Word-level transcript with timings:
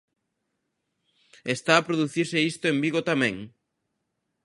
Está 1.55 1.73
a 1.77 1.85
producirse 1.87 2.39
isto 2.51 2.65
en 2.67 2.77
Vigo 2.83 3.01
tamén? 3.09 3.35